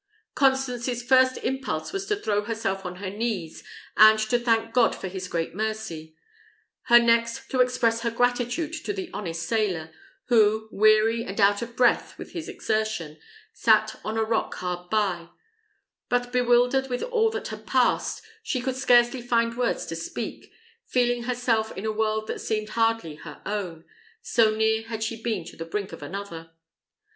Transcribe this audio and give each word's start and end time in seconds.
Constance's 0.33 1.03
first 1.03 1.37
impulse 1.43 1.93
was 1.93 2.07
to 2.07 2.15
throw 2.15 2.41
herself 2.45 2.87
on 2.87 2.95
her 2.95 3.11
knees, 3.11 3.63
and 3.95 4.17
to 4.17 4.39
thank 4.39 4.73
God 4.73 4.95
for 4.95 5.07
his 5.07 5.27
great 5.27 5.53
mercy; 5.53 6.15
her 6.85 6.97
next 6.97 7.51
to 7.51 7.59
express 7.61 8.01
her 8.01 8.09
gratitude 8.09 8.73
to 8.83 8.93
the 8.93 9.11
honest 9.13 9.43
sailor, 9.43 9.91
who, 10.29 10.67
weary 10.71 11.23
and 11.23 11.39
out 11.39 11.61
of 11.61 11.75
breath 11.75 12.17
with 12.17 12.31
his 12.31 12.49
exertion, 12.49 13.19
sat 13.53 13.99
on 14.03 14.17
a 14.17 14.23
rock 14.23 14.55
hard 14.55 14.89
by; 14.89 15.29
but 16.09 16.31
bewildered 16.31 16.89
with 16.89 17.03
all 17.03 17.29
that 17.29 17.49
had 17.49 17.67
passed, 17.67 18.23
she 18.41 18.59
could 18.59 18.75
scarcely 18.75 19.21
find 19.21 19.55
words 19.55 19.85
to 19.85 19.95
speak, 19.95 20.51
feeling 20.83 21.25
herself 21.25 21.71
in 21.77 21.85
a 21.85 21.91
world 21.91 22.25
that 22.25 22.41
seemed 22.41 22.69
hardly 22.69 23.17
her 23.17 23.39
own, 23.45 23.85
so 24.23 24.49
near 24.49 24.81
had 24.87 25.03
she 25.03 25.21
been 25.21 25.45
to 25.45 25.55
the 25.55 25.63
brink 25.63 25.91
of 25.91 26.01
another. 26.01 26.49